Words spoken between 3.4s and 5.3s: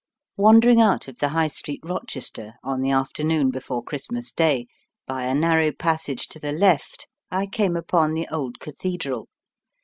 before Christmas Day, by